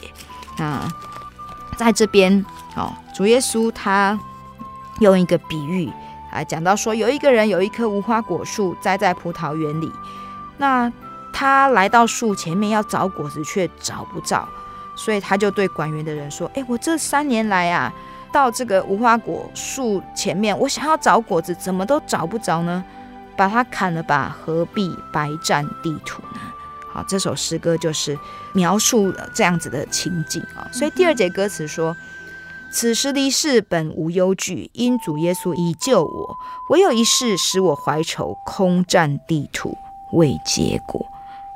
[0.56, 0.88] 那
[1.76, 2.42] 在这边
[2.76, 4.18] 哦，主耶稣他
[5.00, 5.92] 用一个比喻
[6.32, 9.92] 来讲到说，有一个人有一棵无花果树栽在葡萄园里，
[10.56, 10.90] 那
[11.30, 14.48] 他来到树前面要找果子，却找不着，
[14.96, 17.92] 所以他就对管园的人说：“哎，我这三年来啊，
[18.32, 22.82] 到这个无花果树前面，我想要找果子，怎么都找不着呢？
[23.40, 26.40] 把它砍了吧，何必白占地图呢？”
[26.92, 28.18] 好，这首诗歌就是
[28.52, 30.68] 描述这样子的情景啊。
[30.70, 31.96] 所以第二节歌词说
[32.70, 36.36] ：“此时离世本无忧惧，因主耶稣已救我。
[36.68, 39.74] 唯有一事使我怀愁，空占地图
[40.12, 41.06] 未结果。”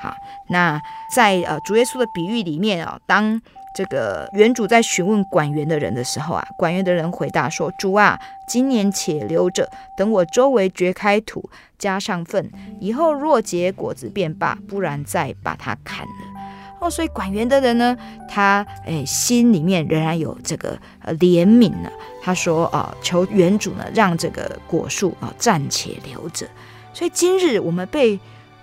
[0.01, 0.15] 好，
[0.49, 0.81] 那
[1.15, 3.39] 在呃主耶稣的比喻里面啊，当
[3.75, 8.17] 这个原主在询问管园的人的时候啊，管园的人回答说：“主啊，
[8.49, 12.49] 今年且留着，等我周围掘开土，加上粪，
[12.79, 16.41] 以后若结果子便罢，不然再把它砍了。”
[16.81, 17.97] 哦，所以管园的人呢，
[18.29, 21.91] 他诶心里面仍然有这个呃怜悯呢。
[22.23, 26.47] 他说啊、呃，求园主呢让这个果树啊、呃、暂且留着。
[26.93, 28.21] 所以今日我们被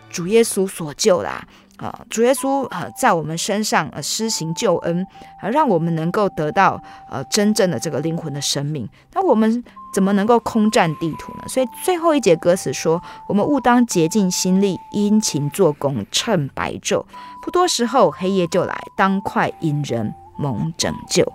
[0.09, 1.31] 主耶稣所救啦。
[1.31, 1.47] 啊，
[1.81, 5.05] 啊主耶稣啊，在我们身上呃施行救恩，
[5.41, 8.87] 啊，让我们能够得到呃真正的这个灵魂的生命。
[9.13, 9.63] 那我们
[9.93, 11.43] 怎么能够空占地图呢？
[11.47, 17.03] 所以最后一节歌词说：“我们务当竭尽心力，殷勤做工，趁白昼。
[17.41, 21.29] 不多时候，黑夜就来，当快引人蒙拯救。”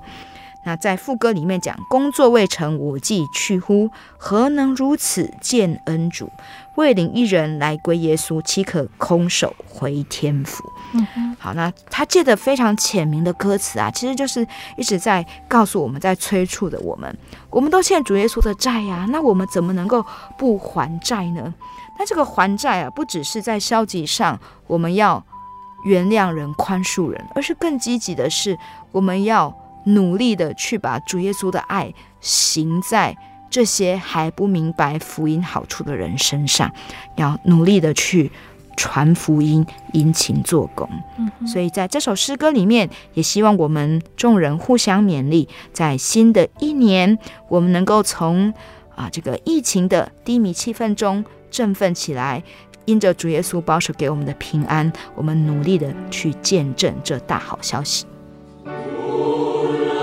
[0.66, 3.88] 那在副歌里面讲：“工作未成，我既去乎？
[4.18, 6.28] 何能如此见恩主？”
[6.74, 10.64] 为领一人来归耶稣，岂可空手回天府？
[11.38, 14.44] 好，那他借的非常浅明的歌词啊，其实就是
[14.76, 17.16] 一直在告诉我们，在催促的我们，
[17.48, 20.04] 我们都欠主耶稣的债呀、啊，那我们怎么能够
[20.36, 21.54] 不还债呢？
[21.96, 25.24] 那这个还债啊，不只是在消极上我们要
[25.84, 28.58] 原谅人、宽恕人，而是更积极的是，
[28.90, 29.54] 我们要
[29.86, 33.16] 努力的去把主耶稣的爱行在。
[33.48, 36.70] 这些还不明白福音好处的人身上，
[37.14, 38.30] 要努力的去
[38.76, 40.86] 传福音，殷勤做工。
[41.16, 47.16] 嗯，所以在这首诗歌里面，也希望我们众人互相勉励，在新的一年，
[47.48, 48.52] 我们能够从
[48.94, 52.42] 啊这个疫情的低迷气氛中振奋起来，
[52.84, 58.04] 因着主耶稣保守给我们的平安，我们努力的去见证这大好消息。
[59.16, 59.95] Lord.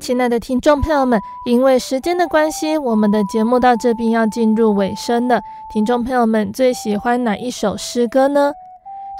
[0.00, 5.42] 亲爱的听众朋友们，因为时间的关系，我们的节目到这边要进入尾声了。
[5.70, 8.50] 听众朋友们最喜欢哪一首诗歌呢？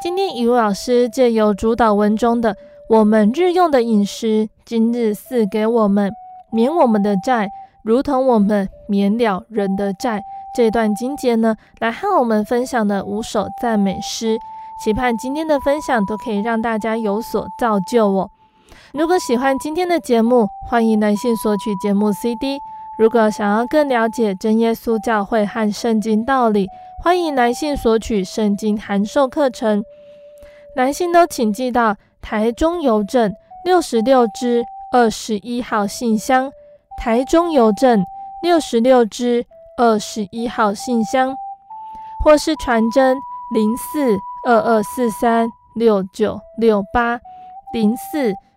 [0.03, 2.57] 今天雨露老师借由主祷文中的
[2.89, 6.11] “我们日用的饮食，今日赐给我们，
[6.51, 7.51] 免我们的债，
[7.85, 10.22] 如同我们免了人的债”
[10.57, 14.39] 这段经节呢，来和我们分享的五首赞美诗。
[14.83, 18.31] 期盼今天的分享都可以让大家有所造就哦。
[18.93, 22.59] 如果喜欢今天的节目，欢迎来信索取节目 CD。
[22.99, 26.66] 如果想要更了解真耶稣教会和圣经道理，
[27.01, 29.84] 欢迎来信索取圣经函授课程。
[30.74, 33.32] 来信都请寄到台中邮政
[33.64, 36.51] 六十六支二十一号信箱，
[36.99, 38.05] 台中邮政
[38.43, 39.47] 六十六支
[39.78, 41.32] 二十一号信箱，
[42.24, 43.16] 或是传真
[43.55, 44.18] 零四
[44.49, 47.20] 二二四三六九六八
[47.72, 48.34] 零四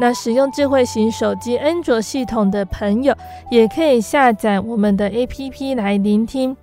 [0.00, 3.14] 那使用智慧型手机安卓系统的朋友，
[3.50, 6.56] 也可以下载我们的 APP 来聆听。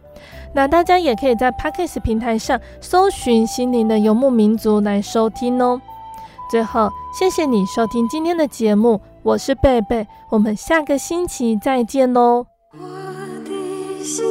[0.54, 5.82] 那大家也可以在 Podcast 平台上搜寻“心灵的游牧民族”来收听哦。
[6.50, 12.46] 最后，谢谢你收听今天的节目，我是贝贝，我们下个星期再见喽。
[12.72, 12.80] 我
[13.44, 14.24] 的心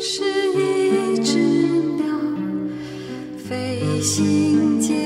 [0.00, 0.24] 是
[0.58, 1.38] 一只
[1.96, 2.06] 鸟，
[3.38, 5.05] 飞行间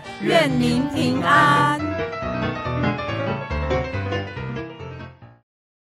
[0.23, 1.79] 愿您平安。